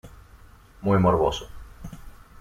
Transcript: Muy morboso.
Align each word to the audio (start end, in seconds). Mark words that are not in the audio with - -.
Muy 0.81 0.97
morboso. 0.97 1.47